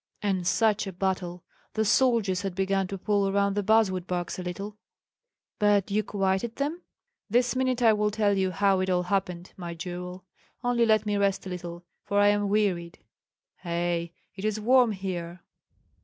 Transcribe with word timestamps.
"And 0.23 0.47
such 0.47 0.87
a 0.87 0.91
battle! 0.91 1.43
The 1.75 1.85
soldiers 1.85 2.41
had 2.41 2.55
begun 2.55 2.87
to 2.87 2.97
pull 2.97 3.29
around 3.29 3.53
the 3.53 3.61
basswood 3.61 4.07
barks 4.07 4.39
a 4.39 4.41
little" 4.41 4.79
"But 5.59 5.91
you 5.91 6.01
quieted 6.03 6.55
them?" 6.55 6.81
"This 7.29 7.55
minute 7.55 7.83
I 7.83 7.93
will 7.93 8.09
tell 8.09 8.35
you 8.35 8.49
how 8.49 8.79
it 8.79 8.89
all 8.89 9.03
happened, 9.03 9.53
my 9.57 9.75
jewel; 9.75 10.25
only 10.63 10.87
let 10.87 11.05
me 11.05 11.17
rest 11.17 11.45
a 11.45 11.49
little, 11.49 11.85
for 12.03 12.17
I 12.19 12.29
am 12.29 12.49
wearied. 12.49 12.97
Ei! 13.63 14.11
it 14.33 14.43
is 14.43 14.59
warm 14.59 14.91
here. 14.93 15.43